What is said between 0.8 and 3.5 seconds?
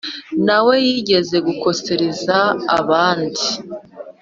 yigeze gukosereza abandi.